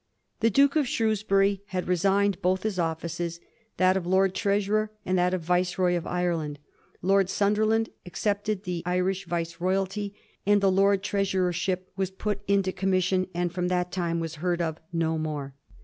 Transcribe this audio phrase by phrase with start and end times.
[0.39, 3.39] The Duke of Shrewsbury had resigned both his offices;
[3.77, 6.57] that of Lord Treasurer, and that of Viceroy of Ireland,
[7.03, 13.53] Lord Sunderland accepted the Irish Viceroyalty, and the Lord Treasurership was put into commission and
[13.53, 15.53] fipom that time was heard of no more.